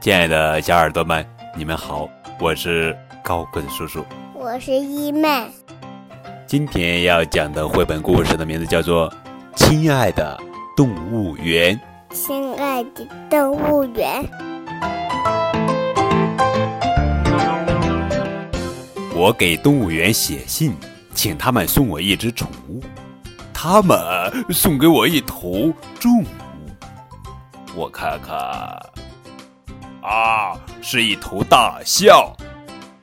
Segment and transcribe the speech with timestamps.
[0.00, 1.22] 亲爱的小耳朵们，
[1.54, 5.46] 你们好，我是高棍叔叔，我是一妹。
[6.46, 9.10] 今天要讲的绘本故事的名字叫做
[9.54, 10.40] 《亲爱的
[10.74, 11.78] 动物园》。
[12.14, 14.24] 亲爱的动物园，
[19.14, 20.74] 我给动物园写信，
[21.14, 22.80] 请他们送我一只宠物，
[23.52, 23.98] 他们
[24.48, 26.26] 送给我一头重物。
[27.76, 28.80] 我看看，
[30.02, 32.34] 啊，是一头大象。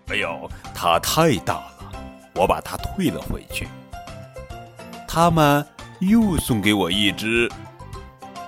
[0.08, 1.92] 哎呦，它太大了，
[2.36, 3.68] 我把它退了回去。
[5.08, 5.66] 他们
[6.00, 7.50] 又送给我一只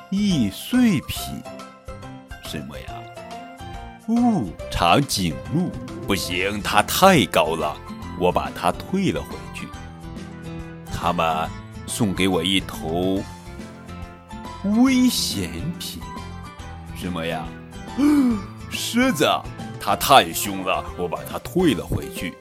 [0.10, 1.42] 易碎品，
[2.44, 2.86] 什么呀？
[4.08, 5.70] 哦，长颈鹿
[6.08, 7.76] 不行，它太高了，
[8.20, 9.68] 我把它退了回去。
[10.92, 11.48] 他们
[11.86, 13.24] 送给我一头
[14.64, 16.02] 危险品，
[16.96, 17.46] 什么呀？
[18.70, 19.28] 狮子，
[19.80, 22.38] 它太凶了，我把它退了回去。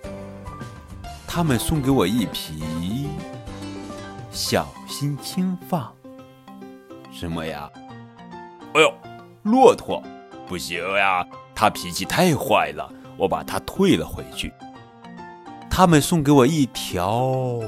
[1.27, 3.09] 他们送给我一匹
[4.31, 5.93] 小心轻放，
[7.13, 7.71] 什么呀？
[8.75, 8.93] 哎呦，
[9.43, 10.03] 骆驼，
[10.47, 14.53] 不行呀，它脾气太坏了，我把它退了回去。
[15.71, 17.61] 他们送给我一条，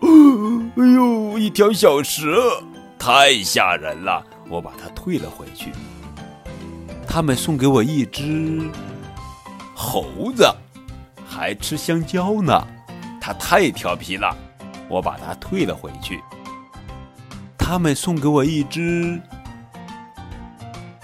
[0.02, 2.62] 哎呦，一条小蛇，
[2.98, 5.72] 太吓人了，我把它退了回去。
[7.10, 8.70] 他们送给我一只
[9.74, 10.46] 猴子，
[11.26, 12.52] 还吃香蕉呢，
[13.18, 14.36] 它太调皮了，
[14.88, 16.22] 我把它退了回去。
[17.56, 19.18] 他们送给我一只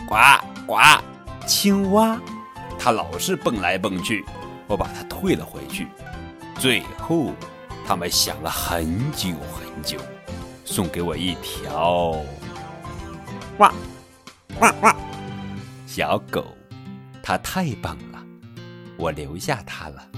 [0.07, 0.15] 呱
[0.67, 0.77] 呱
[1.47, 2.21] 青蛙，
[2.79, 4.25] 它老是蹦来蹦去，
[4.67, 5.89] 我把它退了回去。
[6.59, 7.33] 最后，
[7.87, 9.99] 他们想了很久很久，
[10.67, 12.15] 送给我一条
[13.59, 13.73] 哇
[14.61, 14.97] 哇哇
[15.97, 16.45] 小狗，
[17.23, 18.21] 它太棒了，
[18.99, 20.11] 我留下它了。